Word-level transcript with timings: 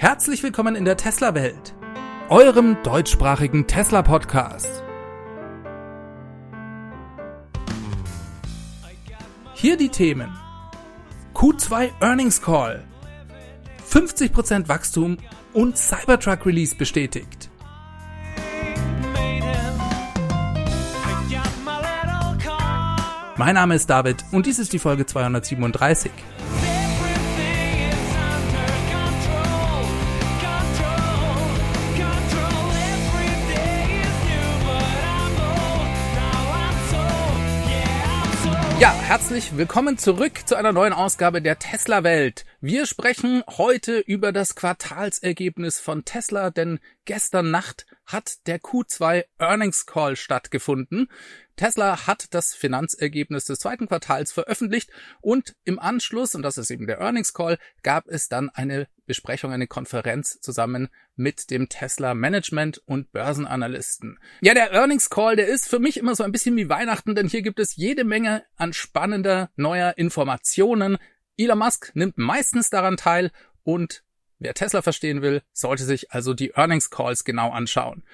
Herzlich 0.00 0.42
willkommen 0.42 0.76
in 0.76 0.86
der 0.86 0.96
Tesla-Welt, 0.96 1.74
eurem 2.30 2.82
deutschsprachigen 2.82 3.66
Tesla-Podcast. 3.66 4.82
Hier 9.52 9.76
die 9.76 9.90
Themen. 9.90 10.34
Q2 11.34 11.90
Earnings 12.00 12.40
Call. 12.40 12.82
50% 13.86 14.68
Wachstum 14.68 15.18
und 15.52 15.76
Cybertruck 15.76 16.46
Release 16.46 16.74
bestätigt. 16.74 17.50
Mein 23.36 23.54
Name 23.54 23.74
ist 23.74 23.90
David 23.90 24.24
und 24.32 24.46
dies 24.46 24.58
ist 24.58 24.72
die 24.72 24.78
Folge 24.78 25.04
237. 25.04 26.10
herzlich 39.10 39.56
willkommen 39.56 39.98
zurück 39.98 40.46
zu 40.46 40.54
einer 40.54 40.70
neuen 40.70 40.92
Ausgabe 40.92 41.42
der 41.42 41.58
Tesla 41.58 42.04
Welt. 42.04 42.44
Wir 42.60 42.86
sprechen 42.86 43.42
heute 43.48 43.98
über 43.98 44.30
das 44.30 44.54
Quartalsergebnis 44.54 45.80
von 45.80 46.04
Tesla, 46.04 46.50
denn 46.50 46.78
gestern 47.06 47.50
Nacht 47.50 47.86
hat 48.06 48.46
der 48.46 48.60
Q2 48.60 49.24
Earnings 49.36 49.84
Call 49.86 50.14
stattgefunden. 50.14 51.08
Tesla 51.56 52.06
hat 52.06 52.32
das 52.34 52.54
Finanzergebnis 52.54 53.46
des 53.46 53.58
zweiten 53.58 53.88
Quartals 53.88 54.30
veröffentlicht 54.30 54.90
und 55.20 55.56
im 55.64 55.80
Anschluss, 55.80 56.36
und 56.36 56.42
das 56.42 56.56
ist 56.56 56.70
eben 56.70 56.86
der 56.86 57.00
Earnings 57.00 57.34
Call, 57.34 57.58
gab 57.82 58.06
es 58.06 58.28
dann 58.28 58.48
eine 58.48 58.86
Besprechung, 59.10 59.50
eine 59.50 59.66
Konferenz 59.66 60.40
zusammen 60.40 60.88
mit 61.16 61.50
dem 61.50 61.68
Tesla 61.68 62.14
Management 62.14 62.78
und 62.86 63.10
Börsenanalysten. 63.10 64.20
Ja, 64.40 64.54
der 64.54 64.70
Earnings 64.70 65.10
Call, 65.10 65.34
der 65.34 65.48
ist 65.48 65.68
für 65.68 65.80
mich 65.80 65.96
immer 65.96 66.14
so 66.14 66.22
ein 66.22 66.30
bisschen 66.30 66.54
wie 66.54 66.68
Weihnachten, 66.68 67.16
denn 67.16 67.26
hier 67.26 67.42
gibt 67.42 67.58
es 67.58 67.74
jede 67.74 68.04
Menge 68.04 68.44
an 68.54 68.72
spannender 68.72 69.50
neuer 69.56 69.94
Informationen. 69.96 70.96
Elon 71.36 71.58
Musk 71.58 71.90
nimmt 71.94 72.18
meistens 72.18 72.70
daran 72.70 72.96
teil 72.96 73.32
und 73.64 74.04
wer 74.38 74.54
Tesla 74.54 74.80
verstehen 74.80 75.22
will, 75.22 75.42
sollte 75.52 75.82
sich 75.82 76.12
also 76.12 76.32
die 76.32 76.52
Earnings 76.54 76.88
Calls 76.88 77.24
genau 77.24 77.50
anschauen. 77.50 78.04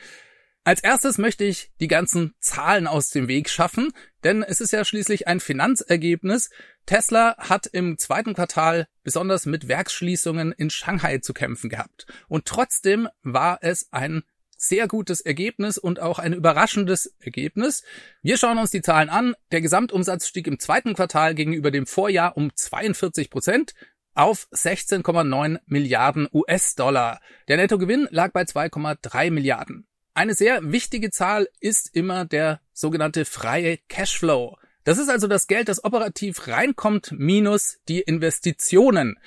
Als 0.64 0.82
erstes 0.82 1.18
möchte 1.18 1.44
ich 1.44 1.70
die 1.78 1.88
ganzen 1.88 2.34
Zahlen 2.40 2.86
aus 2.86 3.10
dem 3.10 3.28
Weg 3.28 3.50
schaffen, 3.50 3.92
denn 4.24 4.42
es 4.42 4.62
ist 4.62 4.72
ja 4.72 4.82
schließlich 4.82 5.28
ein 5.28 5.40
Finanzergebnis. 5.40 6.48
Tesla 6.86 7.36
hat 7.38 7.66
im 7.66 7.98
zweiten 7.98 8.34
Quartal 8.34 8.86
besonders 9.02 9.44
mit 9.44 9.68
Werksschließungen 9.68 10.52
in 10.52 10.70
Shanghai 10.70 11.18
zu 11.18 11.34
kämpfen 11.34 11.68
gehabt. 11.68 12.06
Und 12.28 12.46
trotzdem 12.46 13.08
war 13.22 13.58
es 13.60 13.92
ein 13.92 14.22
sehr 14.56 14.88
gutes 14.88 15.20
Ergebnis 15.20 15.76
und 15.78 16.00
auch 16.00 16.18
ein 16.18 16.32
überraschendes 16.32 17.14
Ergebnis. 17.20 17.82
Wir 18.22 18.38
schauen 18.38 18.58
uns 18.58 18.70
die 18.70 18.82
Zahlen 18.82 19.10
an. 19.10 19.34
Der 19.52 19.60
Gesamtumsatz 19.60 20.26
stieg 20.26 20.46
im 20.46 20.58
zweiten 20.58 20.94
Quartal 20.94 21.34
gegenüber 21.34 21.70
dem 21.70 21.86
Vorjahr 21.86 22.36
um 22.36 22.54
42 22.54 23.30
Prozent 23.30 23.74
auf 24.14 24.48
16,9 24.52 25.58
Milliarden 25.66 26.26
US-Dollar. 26.32 27.20
Der 27.48 27.58
Nettogewinn 27.58 28.08
lag 28.10 28.32
bei 28.32 28.42
2,3 28.42 29.30
Milliarden. 29.30 29.86
Eine 30.14 30.32
sehr 30.32 30.72
wichtige 30.72 31.10
Zahl 31.10 31.48
ist 31.60 31.94
immer 31.94 32.24
der 32.24 32.62
sogenannte 32.72 33.26
freie 33.26 33.76
Cashflow. 33.88 34.56
Das 34.86 34.98
ist 34.98 35.08
also 35.08 35.26
das 35.26 35.48
Geld, 35.48 35.68
das 35.68 35.82
operativ 35.82 36.46
reinkommt, 36.46 37.10
minus 37.10 37.80
die 37.88 38.02
Investitionen. 38.02 39.18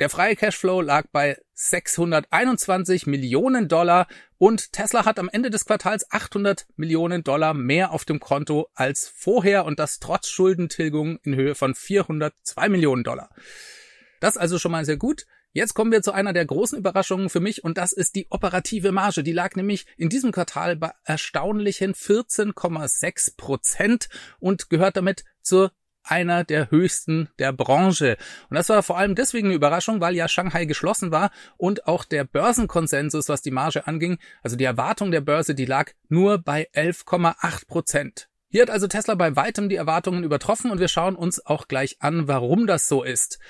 Der 0.00 0.10
freie 0.10 0.34
Cashflow 0.34 0.80
lag 0.80 1.04
bei 1.12 1.38
621 1.52 3.06
Millionen 3.06 3.68
Dollar 3.68 4.08
und 4.38 4.72
Tesla 4.72 5.04
hat 5.04 5.20
am 5.20 5.28
Ende 5.28 5.50
des 5.50 5.66
Quartals 5.66 6.10
800 6.10 6.66
Millionen 6.74 7.22
Dollar 7.22 7.54
mehr 7.54 7.92
auf 7.92 8.04
dem 8.04 8.18
Konto 8.18 8.68
als 8.74 9.06
vorher 9.06 9.66
und 9.66 9.78
das 9.78 10.00
trotz 10.00 10.26
Schuldentilgung 10.26 11.20
in 11.22 11.36
Höhe 11.36 11.54
von 11.54 11.76
402 11.76 12.68
Millionen 12.68 13.04
Dollar. 13.04 13.30
Das 14.18 14.36
also 14.36 14.58
schon 14.58 14.72
mal 14.72 14.84
sehr 14.84 14.96
gut. 14.96 15.26
Jetzt 15.56 15.74
kommen 15.74 15.92
wir 15.92 16.02
zu 16.02 16.10
einer 16.10 16.32
der 16.32 16.46
großen 16.46 16.76
Überraschungen 16.76 17.30
für 17.30 17.38
mich 17.38 17.62
und 17.62 17.78
das 17.78 17.92
ist 17.92 18.16
die 18.16 18.26
operative 18.28 18.90
Marge. 18.90 19.22
Die 19.22 19.32
lag 19.32 19.54
nämlich 19.54 19.86
in 19.96 20.08
diesem 20.08 20.32
Quartal 20.32 20.74
bei 20.74 20.90
erstaunlichen 21.04 21.94
14,6 21.94 23.36
Prozent 23.36 24.08
und 24.40 24.68
gehört 24.68 24.96
damit 24.96 25.24
zur 25.42 25.70
einer 26.02 26.42
der 26.42 26.72
höchsten 26.72 27.28
der 27.38 27.52
Branche. 27.52 28.16
Und 28.50 28.56
das 28.56 28.68
war 28.68 28.82
vor 28.82 28.98
allem 28.98 29.14
deswegen 29.14 29.46
eine 29.46 29.54
Überraschung, 29.54 30.00
weil 30.00 30.16
ja 30.16 30.26
Shanghai 30.26 30.64
geschlossen 30.64 31.12
war 31.12 31.30
und 31.56 31.86
auch 31.86 32.02
der 32.02 32.24
Börsenkonsensus, 32.24 33.28
was 33.28 33.40
die 33.40 33.52
Marge 33.52 33.86
anging, 33.86 34.18
also 34.42 34.56
die 34.56 34.64
Erwartung 34.64 35.12
der 35.12 35.20
Börse, 35.20 35.54
die 35.54 35.66
lag 35.66 35.92
nur 36.08 36.38
bei 36.38 36.68
11,8 36.74 37.68
Prozent. 37.68 38.28
Hier 38.54 38.62
hat 38.62 38.70
also 38.70 38.86
Tesla 38.86 39.16
bei 39.16 39.34
weitem 39.34 39.68
die 39.68 39.74
Erwartungen 39.74 40.22
übertroffen 40.22 40.70
und 40.70 40.78
wir 40.78 40.86
schauen 40.86 41.16
uns 41.16 41.44
auch 41.44 41.66
gleich 41.66 41.96
an, 42.00 42.28
warum 42.28 42.68
das 42.68 42.86
so 42.86 43.02
ist. 43.02 43.40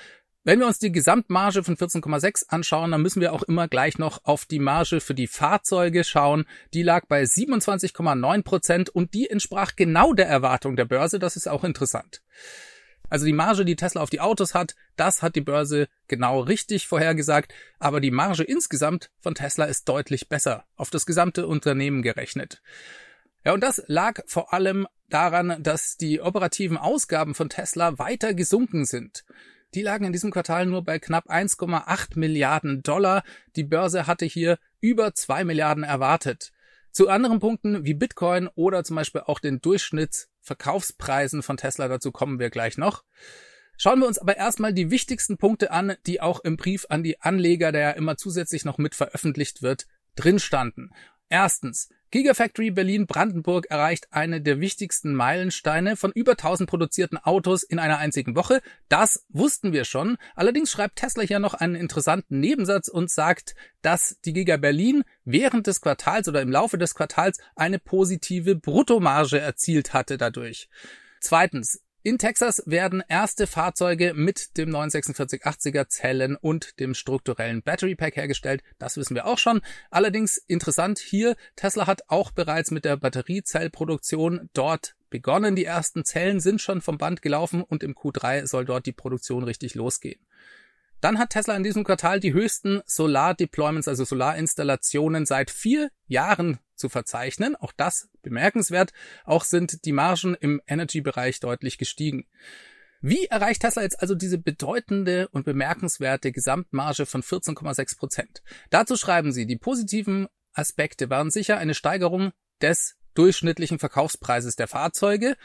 Wenn 0.47 0.59
wir 0.59 0.67
uns 0.67 0.77
die 0.77 0.91
Gesamtmarge 0.91 1.63
von 1.63 1.75
14,6 1.75 2.49
anschauen, 2.49 2.91
dann 2.91 3.01
müssen 3.01 3.19
wir 3.19 3.33
auch 3.33 3.41
immer 3.41 3.67
gleich 3.67 3.97
noch 3.97 4.23
auf 4.25 4.45
die 4.45 4.59
Marge 4.59 4.99
für 4.99 5.15
die 5.15 5.25
Fahrzeuge 5.25 6.03
schauen. 6.03 6.45
Die 6.71 6.83
lag 6.83 7.07
bei 7.07 7.23
27,9 7.23 8.43
Prozent 8.43 8.89
und 8.89 9.15
die 9.15 9.27
entsprach 9.27 9.75
genau 9.75 10.13
der 10.13 10.27
Erwartung 10.27 10.75
der 10.75 10.85
Börse. 10.85 11.17
Das 11.17 11.35
ist 11.35 11.47
auch 11.47 11.63
interessant. 11.63 12.21
Also 13.09 13.25
die 13.25 13.33
Marge, 13.33 13.65
die 13.65 13.75
Tesla 13.75 14.01
auf 14.01 14.11
die 14.11 14.19
Autos 14.19 14.53
hat, 14.53 14.75
das 14.97 15.23
hat 15.23 15.35
die 15.35 15.41
Börse 15.41 15.87
genau 16.07 16.41
richtig 16.41 16.85
vorhergesagt, 16.87 17.51
aber 17.79 17.99
die 17.99 18.11
Marge 18.11 18.43
insgesamt 18.43 19.09
von 19.21 19.33
Tesla 19.33 19.65
ist 19.65 19.89
deutlich 19.89 20.29
besser, 20.29 20.65
auf 20.75 20.91
das 20.91 21.07
gesamte 21.07 21.47
Unternehmen 21.47 22.03
gerechnet. 22.03 22.61
Ja, 23.43 23.53
und 23.53 23.61
das 23.61 23.81
lag 23.87 24.21
vor 24.27 24.53
allem 24.53 24.85
daran, 25.09 25.63
dass 25.63 25.97
die 25.97 26.21
operativen 26.21 26.77
Ausgaben 26.77 27.33
von 27.33 27.49
Tesla 27.49 27.97
weiter 27.97 28.35
gesunken 28.35 28.85
sind. 28.85 29.23
Die 29.75 29.81
lagen 29.81 30.05
in 30.05 30.13
diesem 30.13 30.31
Quartal 30.31 30.65
nur 30.65 30.85
bei 30.85 30.99
knapp 30.99 31.29
1,8 31.29 32.17
Milliarden 32.17 32.81
Dollar. 32.81 33.23
Die 33.57 33.65
Börse 33.65 34.07
hatte 34.07 34.25
hier 34.25 34.57
über 34.79 35.13
2 35.13 35.43
Milliarden 35.43 35.83
erwartet. 35.83 36.53
Zu 36.91 37.09
anderen 37.09 37.41
Punkten 37.41 37.83
wie 37.83 37.93
Bitcoin 37.93 38.47
oder 38.55 38.85
zum 38.85 38.95
Beispiel 38.95 39.23
auch 39.25 39.39
den 39.39 39.59
Durchschnittsverkaufspreisen 39.59 41.43
von 41.43 41.57
Tesla, 41.57 41.89
dazu 41.89 42.13
kommen 42.13 42.39
wir 42.39 42.49
gleich 42.49 42.77
noch. 42.77 43.03
Schauen 43.77 43.99
wir 43.99 44.07
uns 44.07 44.17
aber 44.17 44.37
erstmal 44.37 44.73
die 44.73 44.91
wichtigsten 44.91 45.37
Punkte 45.37 45.71
an, 45.71 45.97
die 46.05 46.21
auch 46.21 46.39
im 46.39 46.55
Brief 46.55 46.85
an 46.87 47.03
die 47.03 47.19
Anleger, 47.19 47.73
der 47.73 47.81
ja 47.81 47.91
immer 47.91 48.15
zusätzlich 48.15 48.63
noch 48.63 48.77
mit 48.77 48.95
veröffentlicht 48.95 49.61
wird, 49.61 49.87
drin 50.15 50.39
standen. 50.39 50.91
Erstens, 51.27 51.89
Gigafactory 52.11 52.71
Berlin 52.71 53.07
Brandenburg 53.07 53.65
erreicht 53.69 54.07
eine 54.11 54.41
der 54.41 54.59
wichtigsten 54.59 55.13
Meilensteine 55.13 55.95
von 55.95 56.11
über 56.11 56.31
1000 56.31 56.69
produzierten 56.69 57.17
Autos 57.17 57.63
in 57.63 57.79
einer 57.79 57.97
einzigen 57.97 58.35
Woche. 58.35 58.61
Das 58.89 59.25
wussten 59.29 59.73
wir 59.73 59.85
schon. 59.85 60.17
Allerdings 60.35 60.71
schreibt 60.71 60.97
Tesla 60.97 61.23
hier 61.23 61.39
noch 61.39 61.53
einen 61.53 61.75
interessanten 61.75 62.39
Nebensatz 62.39 62.87
und 62.87 63.09
sagt, 63.09 63.55
dass 63.81 64.17
die 64.23 64.33
Giga 64.33 64.57
Berlin 64.57 65.03
während 65.25 65.67
des 65.67 65.81
Quartals 65.81 66.27
oder 66.27 66.41
im 66.41 66.51
Laufe 66.51 66.77
des 66.77 66.95
Quartals 66.95 67.39
eine 67.55 67.79
positive 67.79 68.55
Bruttomarge 68.55 69.39
erzielt 69.39 69.93
hatte 69.93 70.17
dadurch. 70.17 70.69
Zweitens, 71.19 71.81
in 72.05 72.19
Texas 72.19 72.61
werden 72.67 73.01
erste 73.09 73.47
Fahrzeuge 73.47 74.13
mit 74.13 74.57
dem 74.57 74.69
94680er 74.69 75.87
Zellen 75.87 76.35
und 76.35 76.79
dem 76.79 76.93
strukturellen 76.93 77.63
Battery 77.63 77.95
Pack 77.95 78.15
hergestellt. 78.15 78.61
Das 78.77 78.95
wissen 78.95 79.15
wir 79.15 79.25
auch 79.25 79.39
schon. 79.39 79.61
Allerdings 79.89 80.37
interessant 80.37 80.99
hier, 80.99 81.35
Tesla 81.55 81.87
hat 81.87 82.03
auch 82.07 82.29
bereits 82.29 82.69
mit 82.69 82.85
der 82.85 82.97
Batteriezellproduktion 82.97 84.51
dort 84.53 84.95
begonnen. 85.09 85.55
Die 85.55 85.65
ersten 85.65 86.05
Zellen 86.05 86.39
sind 86.39 86.61
schon 86.61 86.81
vom 86.81 86.99
Band 86.99 87.23
gelaufen 87.23 87.63
und 87.63 87.81
im 87.81 87.95
Q3 87.95 88.45
soll 88.45 88.65
dort 88.65 88.85
die 88.85 88.93
Produktion 88.93 89.43
richtig 89.43 89.73
losgehen. 89.73 90.21
Dann 91.01 91.17
hat 91.17 91.31
Tesla 91.31 91.55
in 91.55 91.63
diesem 91.63 91.83
Quartal 91.83 92.19
die 92.19 92.33
höchsten 92.33 92.81
Solar-Deployments, 92.85 93.87
also 93.87 94.05
Solarinstallationen 94.05 95.25
seit 95.25 95.49
vier 95.49 95.89
Jahren 96.05 96.59
zu 96.75 96.87
verzeichnen. 96.87 97.55
Auch 97.55 97.73
das 97.75 98.09
bemerkenswert. 98.25 98.91
Auch 99.23 99.45
sind 99.45 99.85
die 99.85 99.93
Margen 99.93 100.35
im 100.35 100.61
Energy-Bereich 100.67 101.39
deutlich 101.39 101.77
gestiegen. 101.77 102.27
Wie 103.01 103.25
erreicht 103.27 103.61
Tesla 103.61 103.83
jetzt 103.83 104.01
also 104.01 104.15
diese 104.15 104.37
bedeutende 104.37 105.29
und 105.29 105.45
bemerkenswerte 105.45 106.31
Gesamtmarge 106.33 107.05
von 107.05 107.23
14,6 107.23 107.97
Prozent? 107.97 108.43
Dazu 108.69 108.97
schreiben 108.97 109.31
sie, 109.31 109.45
die 109.45 109.57
positiven 109.57 110.27
Aspekte 110.53 111.09
waren 111.09 111.31
sicher 111.31 111.57
eine 111.57 111.73
Steigerung 111.73 112.31
des 112.61 112.97
durchschnittlichen 113.13 113.79
Verkaufspreises 113.79 114.55
der 114.55 114.67
Fahrzeuge, 114.67 115.35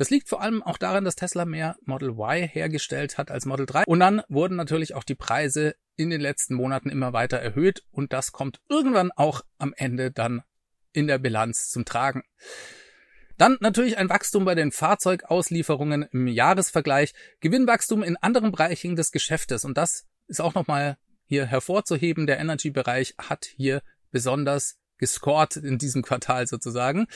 das 0.00 0.08
liegt 0.08 0.30
vor 0.30 0.40
allem 0.40 0.62
auch 0.62 0.78
daran, 0.78 1.04
dass 1.04 1.14
Tesla 1.14 1.44
mehr 1.44 1.76
Model 1.84 2.12
Y 2.12 2.48
hergestellt 2.48 3.18
hat 3.18 3.30
als 3.30 3.44
Model 3.44 3.66
3. 3.66 3.84
Und 3.86 4.00
dann 4.00 4.22
wurden 4.30 4.56
natürlich 4.56 4.94
auch 4.94 5.04
die 5.04 5.14
Preise 5.14 5.74
in 5.96 6.08
den 6.08 6.22
letzten 6.22 6.54
Monaten 6.54 6.88
immer 6.88 7.12
weiter 7.12 7.36
erhöht 7.36 7.82
und 7.90 8.14
das 8.14 8.32
kommt 8.32 8.60
irgendwann 8.70 9.12
auch 9.12 9.42
am 9.58 9.74
Ende 9.76 10.10
dann 10.10 10.42
in 10.92 11.06
der 11.06 11.18
Bilanz 11.18 11.70
zum 11.70 11.84
Tragen. 11.84 12.22
Dann 13.36 13.56
natürlich 13.60 13.96
ein 13.96 14.10
Wachstum 14.10 14.44
bei 14.44 14.54
den 14.54 14.70
Fahrzeugauslieferungen 14.70 16.02
im 16.12 16.26
Jahresvergleich, 16.26 17.14
Gewinnwachstum 17.40 18.02
in 18.02 18.16
anderen 18.16 18.52
Bereichen 18.52 18.96
des 18.96 19.12
Geschäftes 19.12 19.64
und 19.64 19.78
das 19.78 20.04
ist 20.26 20.40
auch 20.40 20.54
nochmal 20.54 20.98
hier 21.24 21.46
hervorzuheben. 21.46 22.26
Der 22.26 22.38
Energy-Bereich 22.38 23.14
hat 23.18 23.46
hier 23.46 23.82
besonders 24.10 24.76
gescored 24.98 25.56
in 25.56 25.78
diesem 25.78 26.02
Quartal 26.02 26.46
sozusagen. 26.46 27.06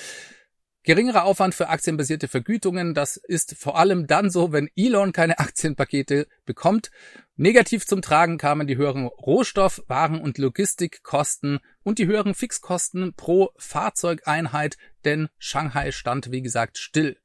Geringerer 0.86 1.24
Aufwand 1.24 1.54
für 1.54 1.70
aktienbasierte 1.70 2.28
Vergütungen, 2.28 2.92
das 2.92 3.16
ist 3.16 3.56
vor 3.56 3.78
allem 3.78 4.06
dann 4.06 4.28
so, 4.28 4.52
wenn 4.52 4.68
Elon 4.76 5.12
keine 5.12 5.38
Aktienpakete 5.38 6.28
bekommt. 6.44 6.90
Negativ 7.36 7.86
zum 7.86 8.02
Tragen 8.02 8.36
kamen 8.36 8.66
die 8.66 8.76
höheren 8.76 9.06
Rohstoff-, 9.06 9.82
Waren- 9.88 10.20
und 10.20 10.36
Logistikkosten 10.36 11.60
und 11.82 11.98
die 11.98 12.06
höheren 12.06 12.34
Fixkosten 12.34 13.14
pro 13.14 13.48
Fahrzeugeinheit, 13.56 14.76
denn 15.06 15.28
Shanghai 15.38 15.90
stand, 15.90 16.30
wie 16.30 16.42
gesagt, 16.42 16.76
still 16.76 17.16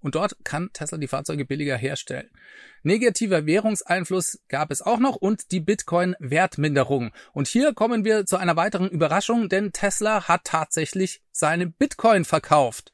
und 0.00 0.14
dort 0.14 0.36
kann 0.44 0.70
Tesla 0.72 0.98
die 0.98 1.08
Fahrzeuge 1.08 1.44
billiger 1.44 1.76
herstellen. 1.76 2.30
Negativer 2.82 3.46
Währungseinfluss 3.46 4.40
gab 4.48 4.70
es 4.70 4.82
auch 4.82 4.98
noch 4.98 5.16
und 5.16 5.50
die 5.50 5.60
Bitcoin-Wertminderung. 5.60 7.12
Und 7.32 7.48
hier 7.48 7.74
kommen 7.74 8.04
wir 8.04 8.26
zu 8.26 8.36
einer 8.36 8.56
weiteren 8.56 8.88
Überraschung, 8.88 9.48
denn 9.48 9.72
Tesla 9.72 10.28
hat 10.28 10.44
tatsächlich 10.44 11.22
seine 11.32 11.66
Bitcoin 11.66 12.24
verkauft. 12.24 12.92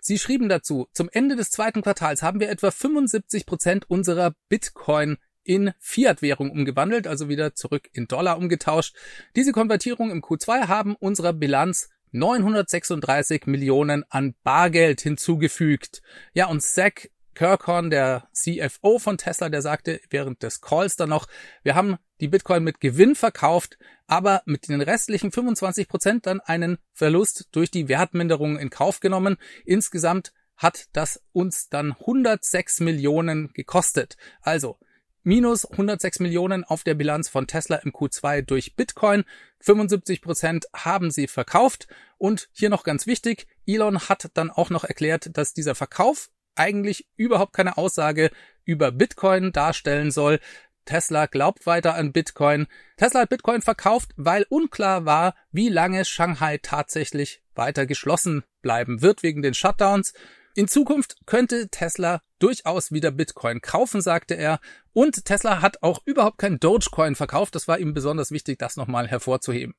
Sie 0.00 0.18
schrieben 0.18 0.48
dazu, 0.48 0.88
zum 0.92 1.08
Ende 1.12 1.36
des 1.36 1.50
zweiten 1.50 1.82
Quartals 1.82 2.22
haben 2.22 2.40
wir 2.40 2.48
etwa 2.48 2.70
75 2.70 3.44
Prozent 3.44 3.90
unserer 3.90 4.34
Bitcoin 4.48 5.18
in 5.42 5.72
Fiat-Währung 5.78 6.50
umgewandelt, 6.50 7.06
also 7.06 7.28
wieder 7.28 7.54
zurück 7.54 7.88
in 7.92 8.06
Dollar 8.06 8.36
umgetauscht. 8.36 8.94
Diese 9.34 9.52
Konvertierung 9.52 10.10
im 10.10 10.22
Q2 10.22 10.68
haben 10.68 10.94
unserer 10.94 11.32
Bilanz 11.32 11.88
936 12.12 13.46
Millionen 13.46 14.04
an 14.10 14.34
Bargeld 14.42 15.00
hinzugefügt. 15.00 16.02
Ja, 16.34 16.46
und 16.46 16.62
Zach 16.62 17.08
Kirkhorn, 17.34 17.90
der 17.90 18.28
CFO 18.32 18.98
von 18.98 19.16
Tesla, 19.16 19.48
der 19.48 19.62
sagte 19.62 20.00
während 20.10 20.42
des 20.42 20.60
Calls 20.60 20.96
dann 20.96 21.10
noch, 21.10 21.28
wir 21.62 21.76
haben 21.76 21.96
die 22.20 22.26
Bitcoin 22.26 22.64
mit 22.64 22.80
Gewinn 22.80 23.14
verkauft, 23.14 23.78
aber 24.08 24.42
mit 24.44 24.68
den 24.68 24.80
restlichen 24.80 25.30
25 25.30 25.86
Prozent 25.86 26.26
dann 26.26 26.40
einen 26.40 26.78
Verlust 26.92 27.48
durch 27.52 27.70
die 27.70 27.88
Wertminderung 27.88 28.58
in 28.58 28.70
Kauf 28.70 28.98
genommen. 28.98 29.36
Insgesamt 29.64 30.32
hat 30.56 30.86
das 30.92 31.22
uns 31.32 31.68
dann 31.68 31.92
106 31.92 32.80
Millionen 32.80 33.52
gekostet. 33.52 34.16
Also 34.40 34.76
minus 35.22 35.64
106 35.64 36.20
Millionen 36.20 36.64
auf 36.64 36.84
der 36.84 36.94
Bilanz 36.94 37.28
von 37.28 37.46
Tesla 37.46 37.76
im 37.76 37.92
Q2 37.92 38.42
durch 38.42 38.76
Bitcoin. 38.76 39.24
75 39.60 40.22
Prozent 40.22 40.66
haben 40.74 41.10
sie 41.10 41.26
verkauft. 41.26 41.86
Und 42.16 42.48
hier 42.52 42.70
noch 42.70 42.84
ganz 42.84 43.06
wichtig, 43.06 43.46
Elon 43.66 44.00
hat 44.08 44.30
dann 44.34 44.50
auch 44.50 44.70
noch 44.70 44.84
erklärt, 44.84 45.36
dass 45.36 45.54
dieser 45.54 45.74
Verkauf 45.74 46.30
eigentlich 46.54 47.06
überhaupt 47.16 47.52
keine 47.52 47.76
Aussage 47.76 48.30
über 48.64 48.90
Bitcoin 48.90 49.52
darstellen 49.52 50.10
soll. 50.10 50.40
Tesla 50.84 51.26
glaubt 51.26 51.66
weiter 51.66 51.94
an 51.94 52.12
Bitcoin. 52.12 52.66
Tesla 52.96 53.20
hat 53.20 53.28
Bitcoin 53.28 53.60
verkauft, 53.60 54.12
weil 54.16 54.46
unklar 54.48 55.04
war, 55.04 55.34
wie 55.52 55.68
lange 55.68 56.04
Shanghai 56.04 56.58
tatsächlich 56.58 57.42
weiter 57.54 57.84
geschlossen 57.84 58.42
bleiben 58.62 59.02
wird 59.02 59.22
wegen 59.22 59.42
den 59.42 59.54
Shutdowns. 59.54 60.14
In 60.58 60.66
Zukunft 60.66 61.14
könnte 61.24 61.68
Tesla 61.68 62.20
durchaus 62.40 62.90
wieder 62.90 63.12
Bitcoin 63.12 63.60
kaufen, 63.60 64.00
sagte 64.00 64.34
er. 64.34 64.58
Und 64.92 65.24
Tesla 65.24 65.62
hat 65.62 65.84
auch 65.84 66.00
überhaupt 66.04 66.38
kein 66.38 66.58
Dogecoin 66.58 67.14
verkauft. 67.14 67.54
Das 67.54 67.68
war 67.68 67.78
ihm 67.78 67.94
besonders 67.94 68.32
wichtig, 68.32 68.58
das 68.58 68.76
nochmal 68.76 69.06
hervorzuheben. 69.06 69.76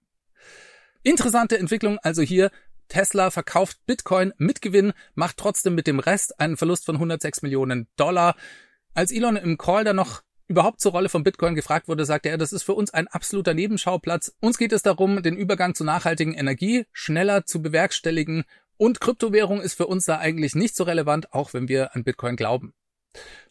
Interessante 1.04 1.58
Entwicklung 1.60 2.00
also 2.00 2.22
hier. 2.22 2.50
Tesla 2.88 3.30
verkauft 3.30 3.86
Bitcoin 3.88 4.32
mit 4.38 4.62
Gewinn, 4.62 4.94
macht 5.16 5.36
trotzdem 5.36 5.76
mit 5.76 5.86
dem 5.86 6.00
Rest 6.00 6.40
einen 6.40 6.56
Verlust 6.56 6.86
von 6.86 6.96
106 6.96 7.42
Millionen 7.42 7.90
Dollar. 7.98 8.38
Als 8.94 9.12
Elon 9.12 9.36
im 9.36 9.58
Call 9.58 9.84
dann 9.84 9.98
noch 9.98 10.22
überhaupt 10.48 10.80
zur 10.80 10.94
Rolle 10.94 11.10
von 11.10 11.26
Bitcoin 11.26 11.56
gefragt 11.56 11.90
wurde, 11.90 12.06
sagte 12.06 12.30
er, 12.30 12.38
das 12.38 12.54
ist 12.54 12.64
für 12.64 12.74
uns 12.74 12.94
ein 12.94 13.10
absoluter 13.10 13.54
Nebenschauplatz. 13.54 14.34
Uns 14.40 14.58
geht 14.58 14.72
es 14.72 14.82
darum, 14.82 15.24
den 15.24 15.36
Übergang 15.36 15.76
zu 15.76 15.84
nachhaltigen 15.84 16.36
Energie 16.36 16.86
schneller 16.94 17.46
zu 17.46 17.62
bewerkstelligen 17.62 18.46
und 18.80 19.02
Kryptowährung 19.02 19.62
ist 19.62 19.76
für 19.76 19.88
uns 19.88 20.06
da 20.06 20.18
eigentlich 20.18 20.56
nicht 20.56 20.76
so 20.76 20.86
relevant, 20.86 21.34
auch 21.34 21.54
wenn 21.54 21.68
wir 21.68 21.96
an 21.96 22.04
Bitcoin 22.04 22.38
glauben. 22.38 22.74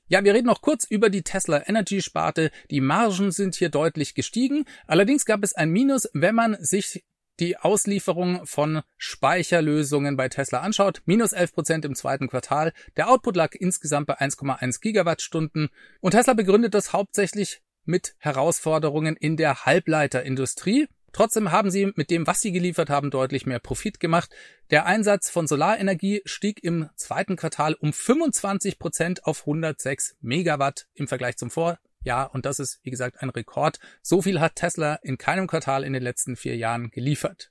Ja, 0.07 0.25
wir 0.25 0.33
reden 0.33 0.47
noch 0.47 0.63
kurz 0.63 0.85
über 0.85 1.11
die 1.11 1.23
Tesla 1.23 1.63
Energy 1.69 2.01
Sparte. 2.01 2.51
Die 2.71 2.81
Margen 2.81 3.31
sind 3.31 3.55
hier 3.55 3.69
deutlich 3.69 4.15
gestiegen. 4.15 4.65
Allerdings 4.87 5.27
gab 5.27 5.45
es 5.45 5.53
ein 5.53 5.69
Minus, 5.69 6.09
wenn 6.15 6.35
man 6.35 6.57
sich 6.61 7.05
die 7.41 7.59
Auslieferung 7.59 8.47
von 8.47 8.81
Speicherlösungen 8.97 10.17
bei 10.17 10.31
Tesla 10.31 10.61
anschaut. 10.61 11.03
Minus 11.05 11.35
11 11.35 11.53
Prozent 11.53 11.85
im 11.85 11.95
zweiten 11.95 12.29
Quartal. 12.29 12.73
Der 12.97 13.11
Output 13.11 13.37
lag 13.37 13.55
insgesamt 13.55 14.07
bei 14.07 14.19
1,1 14.19 14.81
Gigawattstunden. 14.81 15.69
Und 16.01 16.13
Tesla 16.13 16.33
begründet 16.33 16.73
das 16.73 16.95
hauptsächlich 16.95 17.61
mit 17.85 18.15
Herausforderungen 18.19 19.15
in 19.15 19.37
der 19.37 19.67
Halbleiterindustrie. 19.67 20.89
Trotzdem 21.13 21.53
haben 21.53 21.71
sie 21.71 21.93
mit 21.97 22.11
dem, 22.11 22.27
was 22.27 22.41
sie 22.41 22.53
geliefert 22.53 22.91
haben, 22.91 23.11
deutlich 23.11 23.47
mehr 23.47 23.59
Profit 23.59 23.99
gemacht. 23.99 24.31
Der 24.71 24.87
Einsatz 24.87 25.31
von 25.31 25.47
Solarenergie 25.47 26.23
stieg 26.25 26.63
im 26.63 26.91
zweiten 26.97 27.37
Quartal 27.37 27.75
um 27.75 27.93
25 27.93 28.79
Prozent 28.79 29.25
auf 29.25 29.41
106 29.41 30.17
Megawatt 30.21 30.87
im 30.95 31.09
Vergleich 31.09 31.37
zum 31.37 31.51
Vorjahr. 31.51 32.35
Und 32.35 32.45
das 32.45 32.59
ist, 32.59 32.81
wie 32.83 32.91
gesagt, 32.91 33.23
ein 33.23 33.31
Rekord. 33.31 33.79
So 34.03 34.23
viel 34.23 34.41
hat 34.41 34.57
Tesla 34.57 34.95
in 35.03 35.19
keinem 35.19 35.47
Quartal 35.47 35.85
in 35.85 35.93
den 35.93 36.03
letzten 36.03 36.37
vier 36.37 36.57
Jahren 36.57 36.91
geliefert. 36.91 37.51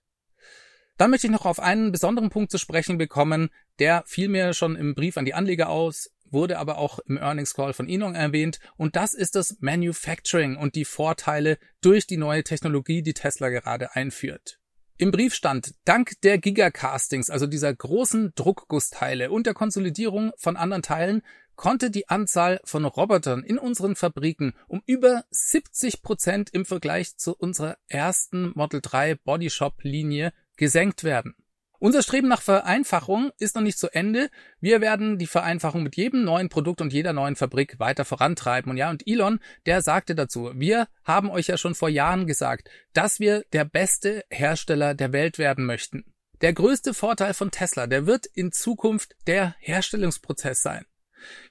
Dann 0.98 1.12
möchte 1.12 1.28
ich 1.28 1.34
noch 1.34 1.46
auf 1.46 1.60
einen 1.60 1.92
besonderen 1.92 2.30
Punkt 2.30 2.52
zu 2.52 2.58
sprechen 2.58 2.98
bekommen, 2.98 3.50
der 3.80 4.04
fiel 4.08 4.30
mir 4.30 4.54
schon 4.54 4.76
im 4.76 4.96
Brief 4.96 5.18
an 5.18 5.26
die 5.26 5.36
Anleger 5.36 5.70
aus, 5.70 6.10
wurde 6.32 6.58
aber 6.58 6.78
auch 6.78 7.00
im 7.00 7.18
Earnings 7.18 7.54
Call 7.54 7.74
von 7.74 7.88
Elon 7.88 8.16
erwähnt 8.16 8.60
und 8.76 8.96
das 8.96 9.14
ist 9.14 9.36
das 9.36 9.58
Manufacturing 9.60 10.56
und 10.56 10.76
die 10.76 10.86
Vorteile 10.86 11.58
durch 11.82 12.08
die 12.08 12.18
neue 12.18 12.44
Technologie, 12.44 13.02
die 13.02 13.14
Tesla 13.14 13.50
gerade 13.50 13.96
einführt. 13.96 14.60
Im 15.00 15.12
Brief 15.12 15.36
stand, 15.36 15.76
dank 15.86 16.20
der 16.22 16.40
Gigacastings, 16.40 17.30
also 17.30 17.46
dieser 17.46 17.74
großen 17.74 18.34
Druckgussteile 18.34 19.30
und 19.30 19.46
der 19.46 19.54
Konsolidierung 19.54 20.32
von 20.38 20.58
anderen 20.58 20.82
Teilen, 20.82 21.22
konnte 21.56 21.92
die 21.92 22.10
Anzahl 22.10 22.62
von 22.64 22.86
Robotern 22.86 23.44
in 23.44 23.60
unseren 23.60 23.96
Fabriken 23.96 24.54
um 24.68 24.82
über 24.86 25.26
70 25.30 26.02
Prozent 26.02 26.50
im 26.52 26.66
Vergleich 26.66 27.18
zu 27.18 27.36
unserer 27.36 27.78
ersten 27.88 28.54
Model 28.56 28.80
3 28.82 29.16
Bodyshop 29.16 29.84
Linie 29.84 30.34
gesenkt 30.56 31.04
werden. 31.04 31.36
Unser 31.80 32.02
Streben 32.02 32.28
nach 32.28 32.42
Vereinfachung 32.42 33.32
ist 33.38 33.56
noch 33.56 33.62
nicht 33.62 33.78
zu 33.78 33.94
Ende. 33.94 34.30
Wir 34.60 34.82
werden 34.82 35.20
die 35.20 35.28
Vereinfachung 35.28 35.84
mit 35.84 35.96
jedem 35.96 36.24
neuen 36.24 36.50
Produkt 36.50 36.82
und 36.82 36.92
jeder 36.92 37.14
neuen 37.14 37.36
Fabrik 37.36 37.80
weiter 37.80 38.04
vorantreiben. 38.04 38.72
Und 38.72 38.78
ja, 38.78 38.90
und 38.90 39.08
Elon, 39.08 39.40
der 39.68 39.84
sagte 39.84 40.16
dazu, 40.16 40.52
wir 40.56 40.88
haben 41.04 41.30
euch 41.30 41.48
ja 41.48 41.58
schon 41.58 41.76
vor 41.76 41.90
Jahren 41.90 42.26
gesagt, 42.26 42.70
dass 42.94 43.20
wir 43.20 43.44
der 43.54 43.66
beste 43.66 44.26
Hersteller 44.30 44.96
der 44.96 45.14
Welt 45.14 45.38
werden 45.38 45.66
möchten. 45.66 46.04
Der 46.42 46.54
größte 46.54 46.96
Vorteil 46.96 47.36
von 47.36 47.52
Tesla, 47.52 47.86
der 47.86 48.08
wird 48.08 48.26
in 48.26 48.52
Zukunft 48.52 49.16
der 49.28 49.56
Herstellungsprozess 49.60 50.64
sein. 50.64 50.86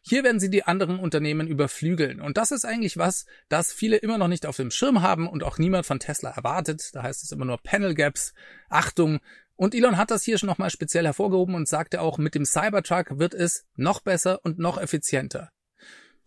Hier 0.00 0.24
werden 0.24 0.40
sie 0.40 0.50
die 0.50 0.64
anderen 0.64 0.98
Unternehmen 0.98 1.48
überflügeln. 1.48 2.20
Und 2.20 2.36
das 2.36 2.50
ist 2.52 2.64
eigentlich 2.64 2.96
was, 2.96 3.26
das 3.48 3.72
viele 3.72 3.96
immer 3.96 4.18
noch 4.18 4.28
nicht 4.28 4.46
auf 4.46 4.56
dem 4.56 4.70
Schirm 4.70 5.02
haben 5.02 5.28
und 5.28 5.42
auch 5.42 5.58
niemand 5.58 5.86
von 5.86 5.98
Tesla 5.98 6.30
erwartet. 6.30 6.94
Da 6.94 7.02
heißt 7.02 7.22
es 7.22 7.32
immer 7.32 7.44
nur 7.44 7.58
Panel 7.58 7.94
Gaps. 7.94 8.32
Achtung, 8.68 9.20
und 9.56 9.74
Elon 9.74 9.96
hat 9.96 10.10
das 10.10 10.22
hier 10.22 10.38
schon 10.38 10.46
nochmal 10.46 10.70
speziell 10.70 11.04
hervorgehoben 11.04 11.54
und 11.54 11.68
sagte 11.68 12.00
auch, 12.00 12.18
mit 12.18 12.34
dem 12.34 12.44
Cybertruck 12.44 13.18
wird 13.18 13.34
es 13.34 13.64
noch 13.74 14.00
besser 14.00 14.40
und 14.44 14.58
noch 14.58 14.78
effizienter. 14.78 15.50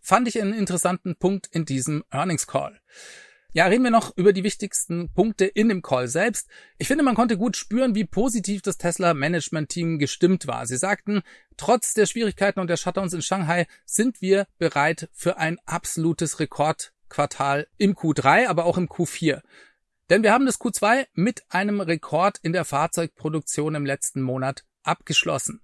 Fand 0.00 0.28
ich 0.28 0.40
einen 0.40 0.54
interessanten 0.54 1.16
Punkt 1.16 1.46
in 1.52 1.64
diesem 1.64 2.04
Earnings 2.10 2.46
Call. 2.46 2.80
Ja, 3.52 3.66
reden 3.66 3.82
wir 3.82 3.90
noch 3.90 4.16
über 4.16 4.32
die 4.32 4.44
wichtigsten 4.44 5.12
Punkte 5.12 5.44
in 5.44 5.68
dem 5.68 5.82
Call 5.82 6.06
selbst. 6.06 6.48
Ich 6.78 6.86
finde, 6.86 7.02
man 7.02 7.16
konnte 7.16 7.36
gut 7.36 7.56
spüren, 7.56 7.96
wie 7.96 8.04
positiv 8.04 8.62
das 8.62 8.78
Tesla 8.78 9.12
Management 9.12 9.70
Team 9.70 9.98
gestimmt 9.98 10.46
war. 10.46 10.66
Sie 10.66 10.76
sagten, 10.76 11.22
trotz 11.56 11.92
der 11.92 12.06
Schwierigkeiten 12.06 12.60
und 12.60 12.68
der 12.68 12.76
Shutdowns 12.76 13.12
in 13.12 13.22
Shanghai 13.22 13.66
sind 13.84 14.20
wir 14.20 14.46
bereit 14.58 15.08
für 15.12 15.36
ein 15.36 15.58
absolutes 15.66 16.38
Rekordquartal 16.38 17.66
im 17.76 17.94
Q3, 17.94 18.46
aber 18.46 18.66
auch 18.66 18.78
im 18.78 18.88
Q4. 18.88 19.42
Denn 20.10 20.24
wir 20.24 20.32
haben 20.32 20.44
das 20.44 20.60
Q2 20.60 21.06
mit 21.14 21.44
einem 21.48 21.80
Rekord 21.80 22.38
in 22.42 22.52
der 22.52 22.64
Fahrzeugproduktion 22.64 23.76
im 23.76 23.86
letzten 23.86 24.20
Monat 24.20 24.64
abgeschlossen. 24.82 25.62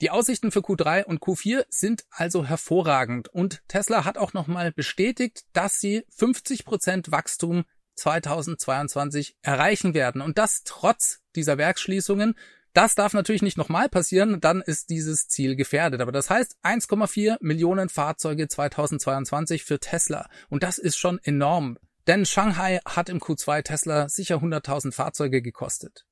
Die 0.00 0.10
Aussichten 0.10 0.52
für 0.52 0.60
Q3 0.60 1.04
und 1.04 1.20
Q4 1.20 1.64
sind 1.68 2.04
also 2.10 2.44
hervorragend 2.46 3.26
und 3.28 3.62
Tesla 3.66 4.04
hat 4.04 4.16
auch 4.16 4.32
nochmal 4.32 4.70
bestätigt, 4.70 5.44
dass 5.52 5.80
sie 5.80 6.04
50 6.10 6.64
Prozent 6.64 7.10
Wachstum 7.10 7.64
2022 7.96 9.36
erreichen 9.42 9.92
werden 9.92 10.22
und 10.22 10.38
das 10.38 10.62
trotz 10.62 11.20
dieser 11.34 11.58
Werksschließungen. 11.58 12.36
Das 12.74 12.94
darf 12.94 13.12
natürlich 13.12 13.42
nicht 13.42 13.58
nochmal 13.58 13.88
passieren, 13.88 14.40
dann 14.40 14.60
ist 14.60 14.88
dieses 14.88 15.26
Ziel 15.26 15.56
gefährdet. 15.56 16.00
Aber 16.00 16.12
das 16.12 16.30
heißt 16.30 16.58
1,4 16.62 17.38
Millionen 17.40 17.88
Fahrzeuge 17.88 18.46
2022 18.46 19.64
für 19.64 19.80
Tesla 19.80 20.28
und 20.48 20.62
das 20.62 20.78
ist 20.78 20.96
schon 20.96 21.18
enorm. 21.24 21.76
Denn 22.08 22.24
Shanghai 22.24 22.80
hat 22.86 23.10
im 23.10 23.18
Q2 23.18 23.62
Tesla 23.62 24.08
sicher 24.08 24.36
100.000 24.36 24.92
Fahrzeuge 24.92 25.42
gekostet. 25.42 26.06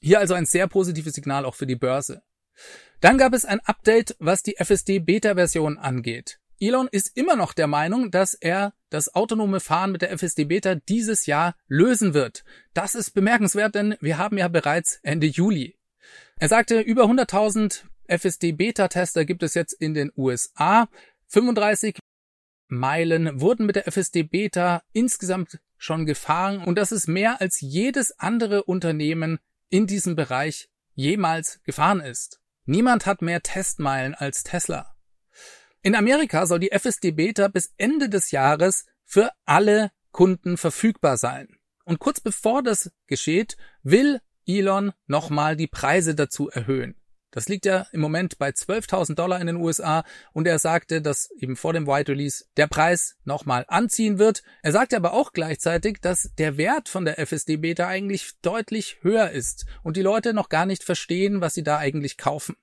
Hier 0.00 0.20
also 0.20 0.34
ein 0.34 0.46
sehr 0.46 0.68
positives 0.68 1.14
Signal 1.14 1.44
auch 1.44 1.56
für 1.56 1.66
die 1.66 1.74
Börse. 1.76 2.22
Dann 3.00 3.18
gab 3.18 3.34
es 3.34 3.44
ein 3.44 3.60
Update, 3.60 4.16
was 4.20 4.42
die 4.42 4.56
FSD 4.56 5.00
Beta-Version 5.00 5.78
angeht. 5.78 6.38
Elon 6.58 6.88
ist 6.90 7.16
immer 7.16 7.36
noch 7.36 7.52
der 7.52 7.66
Meinung, 7.66 8.10
dass 8.10 8.34
er 8.34 8.72
das 8.88 9.14
autonome 9.14 9.60
Fahren 9.60 9.92
mit 9.92 10.02
der 10.02 10.16
FSD 10.16 10.44
Beta 10.44 10.76
dieses 10.76 11.26
Jahr 11.26 11.54
lösen 11.66 12.14
wird. 12.14 12.44
Das 12.72 12.94
ist 12.94 13.10
bemerkenswert, 13.10 13.74
denn 13.74 13.96
wir 14.00 14.16
haben 14.16 14.38
ja 14.38 14.48
bereits 14.48 15.00
Ende 15.02 15.26
Juli. 15.26 15.76
Er 16.38 16.48
sagte, 16.48 16.80
über 16.80 17.04
100.000 17.04 17.82
FSD 18.06 18.52
Beta 18.52 18.88
Tester 18.88 19.24
gibt 19.24 19.42
es 19.42 19.54
jetzt 19.54 19.72
in 19.72 19.92
den 19.92 20.12
USA. 20.16 20.88
35 21.26 21.98
Meilen 22.68 23.40
wurden 23.40 23.66
mit 23.66 23.76
der 23.76 23.90
FSD 23.90 24.24
Beta 24.24 24.82
insgesamt 24.92 25.60
schon 25.78 26.06
gefahren 26.06 26.62
und 26.62 26.76
das 26.76 26.92
ist 26.92 27.06
mehr 27.06 27.40
als 27.40 27.60
jedes 27.60 28.18
andere 28.18 28.64
Unternehmen 28.64 29.38
in 29.68 29.86
diesem 29.86 30.16
Bereich 30.16 30.68
jemals 30.94 31.62
gefahren 31.62 32.00
ist. 32.00 32.40
Niemand 32.64 33.06
hat 33.06 33.22
mehr 33.22 33.42
Testmeilen 33.42 34.14
als 34.14 34.42
Tesla. 34.42 34.96
In 35.82 35.94
Amerika 35.94 36.46
soll 36.46 36.58
die 36.58 36.72
FSD 36.72 37.12
Beta 37.12 37.48
bis 37.48 37.72
Ende 37.76 38.08
des 38.08 38.32
Jahres 38.32 38.86
für 39.04 39.30
alle 39.44 39.92
Kunden 40.10 40.56
verfügbar 40.56 41.16
sein. 41.16 41.48
Und 41.84 42.00
kurz 42.00 42.20
bevor 42.20 42.62
das 42.62 42.90
geschieht, 43.06 43.56
will 43.84 44.20
Elon 44.46 44.92
nochmal 45.06 45.56
die 45.56 45.68
Preise 45.68 46.16
dazu 46.16 46.48
erhöhen. 46.48 46.96
Das 47.30 47.48
liegt 47.48 47.66
ja 47.66 47.86
im 47.92 48.00
Moment 48.00 48.38
bei 48.38 48.50
12.000 48.50 49.14
Dollar 49.14 49.40
in 49.40 49.46
den 49.46 49.56
USA 49.56 50.04
und 50.32 50.46
er 50.46 50.58
sagte, 50.58 51.02
dass 51.02 51.30
eben 51.32 51.56
vor 51.56 51.72
dem 51.72 51.86
White 51.86 52.12
Release 52.12 52.44
der 52.56 52.66
Preis 52.66 53.16
nochmal 53.24 53.64
anziehen 53.68 54.18
wird. 54.18 54.42
Er 54.62 54.72
sagte 54.72 54.96
aber 54.96 55.12
auch 55.12 55.32
gleichzeitig, 55.32 55.98
dass 56.00 56.30
der 56.38 56.56
Wert 56.56 56.88
von 56.88 57.04
der 57.04 57.18
FSD 57.18 57.58
Beta 57.58 57.88
eigentlich 57.88 58.32
deutlich 58.42 58.98
höher 59.02 59.30
ist 59.30 59.66
und 59.82 59.96
die 59.96 60.02
Leute 60.02 60.32
noch 60.32 60.48
gar 60.48 60.66
nicht 60.66 60.84
verstehen, 60.84 61.40
was 61.40 61.54
sie 61.54 61.64
da 61.64 61.78
eigentlich 61.78 62.16
kaufen. 62.16 62.56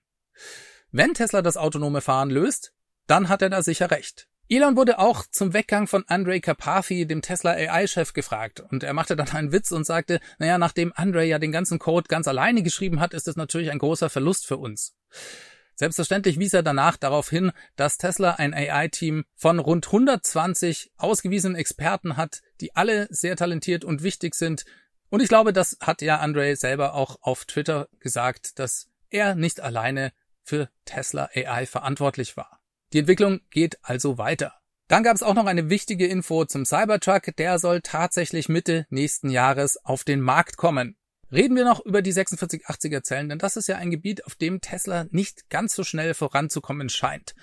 Wenn 0.91 1.13
Tesla 1.13 1.41
das 1.41 1.57
autonome 1.57 2.01
Fahren 2.01 2.29
löst, 2.29 2.73
dann 3.07 3.29
hat 3.29 3.41
er 3.41 3.49
da 3.49 3.61
sicher 3.61 3.91
recht. 3.91 4.27
Elon 4.55 4.75
wurde 4.75 4.99
auch 4.99 5.25
zum 5.31 5.53
Weggang 5.53 5.87
von 5.87 6.03
Andre 6.07 6.39
Karpathy, 6.39 7.07
dem 7.07 7.23
Tesla 7.23 7.53
AI-Chef, 7.53 8.13
gefragt. 8.13 8.59
Und 8.59 8.83
er 8.83 8.93
machte 8.93 9.15
dann 9.15 9.29
einen 9.29 9.51
Witz 9.51 9.71
und 9.71 9.83
sagte, 9.83 10.19
naja, 10.37 10.59
nachdem 10.59 10.93
Andre 10.95 11.25
ja 11.25 11.39
den 11.39 11.51
ganzen 11.51 11.79
Code 11.79 12.07
ganz 12.07 12.27
alleine 12.27 12.61
geschrieben 12.61 12.99
hat, 12.99 13.15
ist 13.15 13.27
es 13.27 13.35
natürlich 13.35 13.71
ein 13.71 13.79
großer 13.79 14.11
Verlust 14.11 14.45
für 14.45 14.57
uns. 14.57 14.93
Selbstverständlich 15.73 16.37
wies 16.37 16.53
er 16.53 16.61
danach 16.61 16.97
darauf 16.97 17.31
hin, 17.31 17.51
dass 17.77 17.97
Tesla 17.97 18.35
ein 18.35 18.53
AI-Team 18.53 19.25
von 19.35 19.57
rund 19.57 19.87
120 19.87 20.91
ausgewiesenen 20.97 21.55
Experten 21.55 22.15
hat, 22.15 22.41
die 22.61 22.75
alle 22.75 23.07
sehr 23.09 23.35
talentiert 23.35 23.83
und 23.83 24.03
wichtig 24.03 24.35
sind. 24.35 24.65
Und 25.09 25.23
ich 25.23 25.29
glaube, 25.29 25.51
das 25.51 25.77
hat 25.79 26.03
ja 26.03 26.19
Andre 26.19 26.55
selber 26.57 26.93
auch 26.93 27.17
auf 27.21 27.45
Twitter 27.45 27.87
gesagt, 27.99 28.59
dass 28.59 28.87
er 29.09 29.33
nicht 29.33 29.61
alleine 29.61 30.13
für 30.43 30.69
Tesla 30.85 31.27
AI 31.33 31.65
verantwortlich 31.65 32.37
war. 32.37 32.59
Die 32.93 32.99
Entwicklung 32.99 33.41
geht 33.49 33.79
also 33.81 34.19
weiter. 34.19 34.53
Dann 34.87 35.01
gab 35.01 35.15
es 35.15 35.23
auch 35.23 35.33
noch 35.33 35.47
eine 35.47 35.69
wichtige 35.69 36.05
Info 36.05 36.45
zum 36.45 36.63
Cybertruck, 36.65 37.35
der 37.37 37.57
soll 37.57 37.81
tatsächlich 37.81 38.49
Mitte 38.49 38.85
nächsten 38.91 39.29
Jahres 39.29 39.83
auf 39.83 40.03
den 40.03 40.21
Markt 40.21 40.57
kommen. 40.57 40.95
Reden 41.31 41.55
wir 41.55 41.65
noch 41.65 41.83
über 41.83 42.03
die 42.03 42.13
4680er 42.13 43.01
Zellen, 43.01 43.29
denn 43.29 43.39
das 43.39 43.57
ist 43.57 43.67
ja 43.67 43.77
ein 43.77 43.89
Gebiet, 43.89 44.25
auf 44.25 44.35
dem 44.35 44.61
Tesla 44.61 45.07
nicht 45.09 45.49
ganz 45.49 45.73
so 45.73 45.83
schnell 45.83 46.13
voranzukommen 46.13 46.89
scheint. 46.89 47.33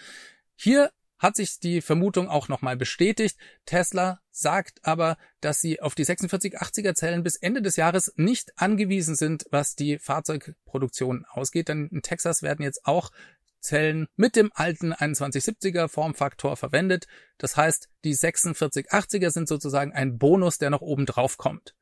Hier 0.54 0.92
hat 1.18 1.34
sich 1.34 1.58
die 1.58 1.80
Vermutung 1.80 2.28
auch 2.28 2.48
nochmal 2.48 2.76
bestätigt. 2.76 3.36
Tesla 3.66 4.20
sagt 4.30 4.78
aber, 4.84 5.18
dass 5.40 5.60
sie 5.60 5.82
auf 5.82 5.96
die 5.96 6.06
4680er 6.06 6.94
Zellen 6.94 7.24
bis 7.24 7.36
Ende 7.36 7.60
des 7.60 7.74
Jahres 7.74 8.12
nicht 8.16 8.52
angewiesen 8.56 9.16
sind, 9.16 9.44
was 9.50 9.74
die 9.74 9.98
Fahrzeugproduktion 9.98 11.26
ausgeht, 11.28 11.68
denn 11.68 11.88
in 11.88 12.02
Texas 12.02 12.42
werden 12.42 12.62
jetzt 12.62 12.86
auch 12.86 13.10
Zellen 13.60 14.06
mit 14.16 14.36
dem 14.36 14.50
alten 14.54 14.92
2170er 14.92 15.88
Formfaktor 15.88 16.56
verwendet. 16.56 17.06
Das 17.38 17.56
heißt, 17.56 17.88
die 18.04 18.14
4680er 18.14 19.30
sind 19.30 19.48
sozusagen 19.48 19.92
ein 19.92 20.18
Bonus, 20.18 20.58
der 20.58 20.70
noch 20.70 20.82
oben 20.82 21.06
drauf 21.06 21.36
kommt. 21.36 21.74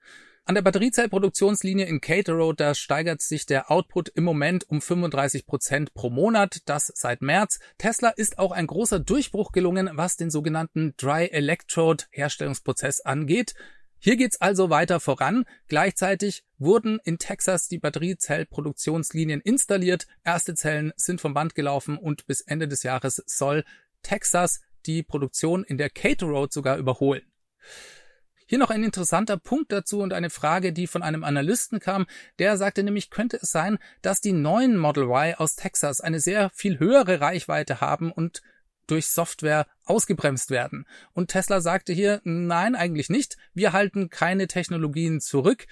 An 0.49 0.55
der 0.55 0.63
Batteriezellproduktionslinie 0.63 1.85
in 1.85 2.01
Caterham, 2.01 2.57
da 2.57 2.75
steigert 2.75 3.21
sich 3.21 3.45
der 3.45 3.71
Output 3.71 4.09
im 4.09 4.25
Moment 4.25 4.65
um 4.71 4.81
35 4.81 5.45
Prozent 5.45 5.93
pro 5.93 6.09
Monat, 6.09 6.63
das 6.65 6.91
seit 6.95 7.21
März. 7.21 7.59
Tesla 7.77 8.09
ist 8.09 8.39
auch 8.39 8.53
ein 8.53 8.67
großer 8.67 8.99
Durchbruch 8.99 9.53
gelungen, 9.53 9.91
was 9.93 10.17
den 10.17 10.31
sogenannten 10.31 10.95
Dry 10.97 11.27
Electrode 11.27 12.05
Herstellungsprozess 12.13 13.03
angeht. 13.03 13.55
Hier 13.99 14.17
geht's 14.17 14.41
also 14.41 14.71
weiter 14.71 15.01
voran. 15.01 15.45
Gleichzeitig 15.67 16.45
wurden 16.59 17.01
in 17.05 17.19
Texas 17.19 17.69
die 17.69 17.79
Batteriezellproduktionslinien 17.79 19.41
installiert. 19.41 20.07
Erste 20.25 20.55
Zellen 20.55 20.93
sind 20.97 21.21
vom 21.21 21.35
Band 21.35 21.55
gelaufen 21.55 21.99
und 21.99 22.27
bis 22.27 22.41
Ende 22.41 22.69
des 22.69 22.83
Jahres 22.85 23.23
soll 23.27 23.65
Texas 24.03 24.61
die 24.87 25.03
Produktion 25.03 25.65
in 25.65 25.79
der 25.79 25.91
Cato 25.91 26.27
Road 26.27 26.53
sogar 26.53 26.79
überholen. 26.79 27.23
Hier 28.47 28.59
noch 28.59 28.71
ein 28.71 28.83
interessanter 28.83 29.37
Punkt 29.37 29.73
dazu 29.73 30.01
und 30.01 30.15
eine 30.15 30.31
Frage, 30.31 30.73
die 30.73 30.87
von 30.87 31.03
einem 31.03 31.23
Analysten 31.23 31.81
kam. 31.81 32.07
Der 32.39 32.57
sagte 32.57 32.83
nämlich, 32.83 33.11
könnte 33.11 33.39
es 33.43 33.51
sein, 33.51 33.79
dass 34.01 34.23
die 34.23 34.33
neuen 34.33 34.79
Model 34.79 35.05
Y 35.05 35.35
aus 35.35 35.55
Texas 35.55 36.01
eine 36.01 36.19
sehr 36.19 36.49
viel 36.55 36.79
höhere 36.79 37.21
Reichweite 37.21 37.83
haben 37.83 38.11
und 38.11 38.41
durch 38.91 39.07
Software 39.07 39.67
ausgebremst 39.85 40.51
werden. 40.51 40.87
Und 41.13 41.31
Tesla 41.31 41.61
sagte 41.61 41.93
hier, 41.93 42.21
nein, 42.25 42.75
eigentlich 42.75 43.09
nicht. 43.09 43.37
Wir 43.55 43.73
halten 43.73 44.11
keine 44.11 44.49
Technologien 44.49 45.21
zurück. 45.21 45.67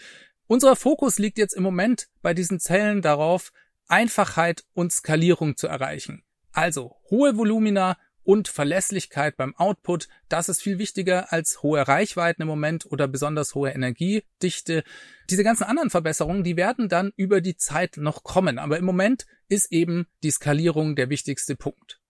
Unser 0.46 0.76
Fokus 0.76 1.18
liegt 1.18 1.38
jetzt 1.38 1.54
im 1.54 1.62
Moment 1.62 2.08
bei 2.22 2.32
diesen 2.32 2.60
Zellen 2.60 3.02
darauf, 3.02 3.52
Einfachheit 3.88 4.64
und 4.74 4.92
Skalierung 4.92 5.56
zu 5.56 5.66
erreichen. 5.66 6.22
Also 6.52 6.96
hohe 7.10 7.36
Volumina 7.36 7.96
und 8.26 8.48
Verlässlichkeit 8.48 9.36
beim 9.36 9.54
Output, 9.54 10.08
das 10.28 10.48
ist 10.48 10.60
viel 10.60 10.78
wichtiger 10.78 11.32
als 11.32 11.62
hohe 11.62 11.86
Reichweiten 11.86 12.42
im 12.42 12.48
Moment 12.48 12.84
oder 12.86 13.06
besonders 13.06 13.54
hohe 13.54 13.70
Energiedichte. 13.70 14.82
Diese 15.30 15.44
ganzen 15.44 15.64
anderen 15.64 15.90
Verbesserungen, 15.90 16.42
die 16.42 16.56
werden 16.56 16.88
dann 16.88 17.12
über 17.16 17.40
die 17.40 17.56
Zeit 17.56 17.96
noch 17.98 18.24
kommen, 18.24 18.58
aber 18.58 18.78
im 18.78 18.84
Moment 18.84 19.26
ist 19.48 19.70
eben 19.70 20.06
die 20.24 20.32
Skalierung 20.32 20.96
der 20.96 21.08
wichtigste 21.08 21.54
Punkt. 21.54 22.00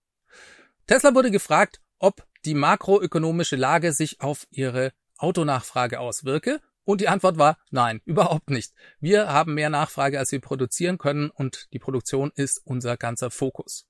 Tesla 0.86 1.14
wurde 1.14 1.30
gefragt, 1.30 1.80
ob 1.98 2.26
die 2.44 2.54
makroökonomische 2.54 3.56
Lage 3.56 3.92
sich 3.92 4.20
auf 4.20 4.46
ihre 4.50 4.92
Autonachfrage 5.18 5.98
auswirke. 5.98 6.60
Und 6.84 7.00
die 7.00 7.08
Antwort 7.08 7.36
war 7.36 7.58
nein, 7.70 8.00
überhaupt 8.04 8.50
nicht. 8.50 8.72
Wir 9.00 9.28
haben 9.28 9.54
mehr 9.54 9.70
Nachfrage, 9.70 10.20
als 10.20 10.30
wir 10.30 10.40
produzieren 10.40 10.98
können 10.98 11.30
und 11.30 11.66
die 11.72 11.80
Produktion 11.80 12.30
ist 12.36 12.60
unser 12.64 12.96
ganzer 12.96 13.32
Fokus. 13.32 13.88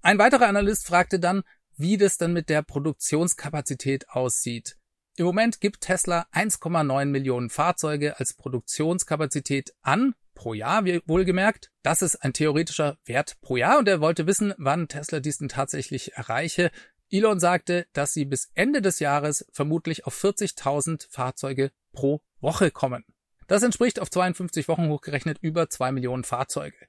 Ein 0.00 0.18
weiterer 0.18 0.46
Analyst 0.48 0.86
fragte 0.86 1.20
dann, 1.20 1.42
wie 1.76 1.98
das 1.98 2.16
dann 2.16 2.32
mit 2.32 2.48
der 2.48 2.62
Produktionskapazität 2.62 4.08
aussieht. 4.08 4.78
Im 5.16 5.26
Moment 5.26 5.60
gibt 5.60 5.82
Tesla 5.82 6.26
1,9 6.32 7.04
Millionen 7.04 7.50
Fahrzeuge 7.50 8.18
als 8.18 8.32
Produktionskapazität 8.32 9.74
an 9.82 10.14
pro 10.42 10.54
Jahr, 10.54 10.84
wohlgemerkt. 11.06 11.70
Das 11.84 12.02
ist 12.02 12.16
ein 12.16 12.32
theoretischer 12.32 12.98
Wert 13.04 13.40
pro 13.42 13.56
Jahr 13.56 13.78
und 13.78 13.86
er 13.86 14.00
wollte 14.00 14.26
wissen, 14.26 14.52
wann 14.58 14.88
Tesla 14.88 15.20
diesen 15.20 15.48
tatsächlich 15.48 16.14
erreiche. 16.14 16.72
Elon 17.12 17.38
sagte, 17.38 17.86
dass 17.92 18.12
sie 18.12 18.24
bis 18.24 18.50
Ende 18.54 18.82
des 18.82 18.98
Jahres 18.98 19.46
vermutlich 19.52 20.04
auf 20.04 20.20
40.000 20.20 21.06
Fahrzeuge 21.08 21.70
pro 21.92 22.22
Woche 22.40 22.72
kommen. 22.72 23.04
Das 23.46 23.62
entspricht 23.62 24.00
auf 24.00 24.10
52 24.10 24.66
Wochen 24.66 24.88
hochgerechnet 24.88 25.38
über 25.42 25.70
zwei 25.70 25.92
Millionen 25.92 26.24
Fahrzeuge. 26.24 26.88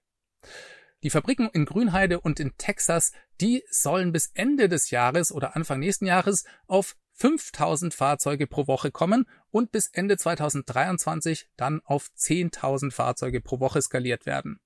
Die 1.04 1.12
Fabriken 1.12 1.48
in 1.54 1.66
Grünheide 1.66 2.22
und 2.22 2.40
in 2.40 2.58
Texas, 2.58 3.12
die 3.40 3.64
sollen 3.70 4.12
bis 4.12 4.32
Ende 4.34 4.68
des 4.68 4.90
Jahres 4.90 5.32
oder 5.32 5.56
Anfang 5.56 5.80
nächsten 5.80 6.08
Jahres 6.08 6.44
auf 6.66 6.96
5000 7.14 7.94
Fahrzeuge 7.94 8.48
pro 8.48 8.68
Woche 8.68 8.92
kommen 8.92 9.26
und 9.52 9.72
bis 9.72 9.88
Ende 9.88 10.18
2023 10.18 11.50
dann 11.56 11.82
auf 11.86 12.10
10.000 12.18 12.92
Fahrzeuge 12.92 13.42
pro 13.42 13.60
Woche 13.60 13.82
skaliert 13.82 14.26
werden. 14.26 14.60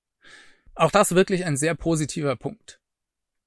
Auch 0.74 0.90
das 0.90 1.14
wirklich 1.14 1.44
ein 1.44 1.56
sehr 1.56 1.74
positiver 1.74 2.36
Punkt. 2.36 2.80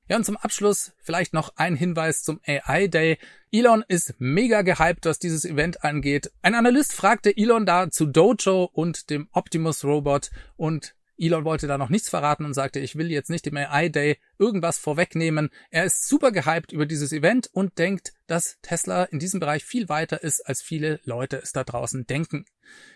Ja, 0.08 0.18
und 0.18 0.26
zum 0.26 0.36
Abschluss 0.36 0.92
vielleicht 0.98 1.34
noch 1.34 1.54
ein 1.56 1.76
Hinweis 1.76 2.24
zum 2.24 2.42
AI 2.46 2.88
Day. 2.88 3.18
Elon 3.52 3.84
ist 3.88 4.16
mega 4.20 4.62
gehypt, 4.62 5.06
was 5.06 5.20
dieses 5.20 5.46
Event 5.46 5.86
angeht. 5.86 6.32
Ein 6.42 6.56
Analyst 6.56 6.92
fragte 6.92 7.36
Elon 7.36 7.66
da 7.66 7.90
zu 7.90 8.08
Dojo 8.08 8.66
und 8.74 9.10
dem 9.10 9.30
Optimus 9.32 9.86
Robot 9.86 10.30
und 10.58 10.96
Elon 11.18 11.46
wollte 11.46 11.68
da 11.68 11.78
noch 11.78 11.90
nichts 11.90 12.10
verraten 12.10 12.46
und 12.46 12.54
sagte, 12.54 12.80
ich 12.80 12.96
will 12.96 13.12
jetzt 13.12 13.30
nicht 13.30 13.48
im 13.48 13.58
AI 13.58 13.90
Day 13.90 14.18
irgendwas 14.38 14.78
vorwegnehmen. 14.78 15.50
Er 15.70 15.86
ist 15.86 16.08
super 16.08 16.32
gehypt 16.32 16.72
über 16.72 16.86
dieses 16.86 17.12
Event 17.12 17.50
und 17.54 17.78
denkt, 17.78 18.14
dass 18.28 18.58
Tesla 18.62 19.04
in 19.04 19.20
diesem 19.20 19.40
Bereich 19.40 19.64
viel 19.64 19.90
weiter 19.90 20.24
ist, 20.24 20.42
als 20.42 20.62
viele 20.62 21.00
Leute 21.04 21.38
es 21.38 21.54
da 21.54 21.64
draußen 21.64 22.08
denken. 22.08 22.46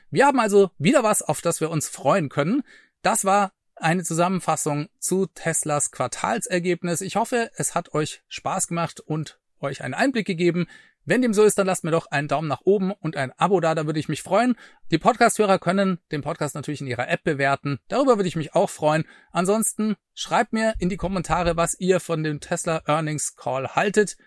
Wir 0.10 0.26
haben 0.26 0.40
also 0.40 0.72
wieder 0.78 1.04
was, 1.04 1.22
auf 1.22 1.42
das 1.42 1.62
wir 1.62 1.70
uns 1.70 1.88
freuen 1.88 2.30
können. 2.30 2.64
Das 3.02 3.26
war 3.26 3.54
eine 3.76 4.04
Zusammenfassung 4.04 4.90
zu 5.00 5.28
Teslas 5.28 5.92
Quartalsergebnis. 5.92 7.02
Ich 7.02 7.18
hoffe, 7.18 7.52
es 7.56 7.76
hat 7.76 7.94
euch 7.94 8.24
Spaß 8.30 8.68
gemacht 8.68 9.00
und 9.02 9.40
euch 9.60 9.84
einen 9.84 9.94
Einblick 9.94 10.26
gegeben, 10.26 10.68
wenn 11.06 11.22
dem 11.22 11.34
so 11.34 11.44
ist, 11.44 11.58
dann 11.58 11.68
lasst 11.68 11.84
mir 11.84 11.92
doch 11.92 12.08
einen 12.08 12.28
Daumen 12.28 12.48
nach 12.48 12.62
oben 12.64 12.92
und 12.92 13.16
ein 13.16 13.32
Abo 13.38 13.60
da, 13.60 13.76
da 13.76 13.86
würde 13.86 14.00
ich 14.00 14.10
mich 14.10 14.24
freuen. 14.24 14.56
Die 14.92 14.98
Podcast-Hörer 14.98 15.60
können 15.60 16.00
den 16.12 16.22
Podcast 16.22 16.56
natürlich 16.56 16.82
in 16.82 16.88
ihrer 16.88 17.08
App 17.08 17.24
bewerten. 17.24 17.80
Darüber 17.88 18.18
würde 18.18 18.28
ich 18.28 18.36
mich 18.36 18.56
auch 18.56 18.70
freuen. 18.70 19.06
Ansonsten 19.32 19.96
schreibt 20.14 20.54
mir 20.54 20.74
in 20.80 20.90
die 20.90 20.98
Kommentare, 20.98 21.58
was 21.58 21.80
ihr 21.80 22.00
von 22.00 22.24
dem 22.24 22.40
Tesla 22.40 22.82
Earnings 22.88 23.36
Call 23.36 23.76
haltet. 23.76 24.18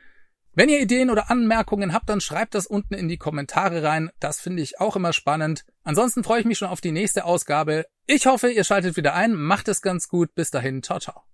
Wenn 0.54 0.68
ihr 0.68 0.80
Ideen 0.80 1.10
oder 1.10 1.30
Anmerkungen 1.30 1.92
habt, 1.92 2.08
dann 2.08 2.20
schreibt 2.20 2.54
das 2.54 2.66
unten 2.66 2.94
in 2.94 3.06
die 3.06 3.16
Kommentare 3.16 3.82
rein. 3.82 4.10
Das 4.18 4.40
finde 4.40 4.62
ich 4.62 4.80
auch 4.80 4.96
immer 4.96 5.12
spannend. 5.12 5.64
Ansonsten 5.84 6.24
freue 6.24 6.40
ich 6.40 6.46
mich 6.46 6.58
schon 6.58 6.68
auf 6.68 6.80
die 6.80 6.90
nächste 6.90 7.24
Ausgabe. 7.24 7.86
Ich 8.06 8.26
hoffe, 8.26 8.50
ihr 8.50 8.64
schaltet 8.64 8.96
wieder 8.96 9.14
ein. 9.14 9.34
Macht 9.34 9.68
es 9.68 9.82
ganz 9.82 10.08
gut. 10.08 10.34
Bis 10.34 10.50
dahin. 10.50 10.82
Ciao, 10.82 10.98
ciao. 10.98 11.27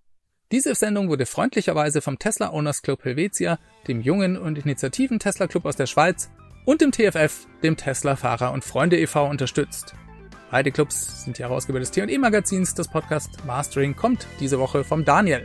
Diese 0.55 0.77
Sendung 0.77 1.09
wurde 1.09 1.27
freundlicherweise 1.27 2.01
vom 2.01 2.17
Tesla 2.17 2.53
Owners 2.53 2.83
Club 2.83 3.05
Helvetia, 3.05 3.59
dem 3.89 4.01
jungen 4.01 4.37
und 4.37 4.57
initiativen 4.57 5.19
Tesla 5.19 5.49
Club 5.49 5.65
aus 5.65 5.75
der 5.75 5.87
Schweiz 5.87 6.31
und 6.65 6.81
dem 6.81 6.93
TFF, 6.93 7.49
dem 7.65 7.77
Tesla 7.77 8.15
Fahrer 8.15 8.53
und 8.53 8.63
Freunde 8.63 8.97
e.V. 8.97 9.29
unterstützt. 9.29 9.97
Beide 10.53 10.71
Clubs 10.71 11.25
sind 11.25 11.39
die 11.39 11.43
Herausgeber 11.43 11.81
des 11.81 11.91
T&E 11.91 12.19
Magazins. 12.19 12.73
Das 12.73 12.87
Podcast 12.87 13.45
Mastering 13.45 13.97
kommt 13.97 14.29
diese 14.39 14.61
Woche 14.61 14.85
vom 14.85 15.05
Daniel. 15.05 15.45